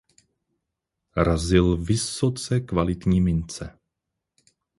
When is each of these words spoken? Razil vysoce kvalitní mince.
Razil 1.17 1.77
vysoce 1.77 2.59
kvalitní 2.59 3.21
mince. 3.21 3.79